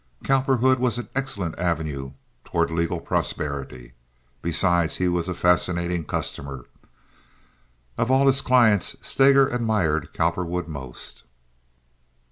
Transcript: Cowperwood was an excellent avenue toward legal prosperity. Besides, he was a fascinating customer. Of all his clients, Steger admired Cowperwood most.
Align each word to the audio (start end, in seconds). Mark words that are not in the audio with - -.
Cowperwood 0.23 0.79
was 0.79 0.97
an 0.97 1.09
excellent 1.13 1.59
avenue 1.59 2.13
toward 2.43 2.71
legal 2.71 2.99
prosperity. 2.99 3.93
Besides, 4.41 4.95
he 4.97 5.07
was 5.07 5.29
a 5.29 5.35
fascinating 5.35 6.05
customer. 6.05 6.65
Of 7.99 8.09
all 8.09 8.25
his 8.25 8.41
clients, 8.41 8.95
Steger 9.03 9.47
admired 9.49 10.11
Cowperwood 10.11 10.67
most. 10.67 11.25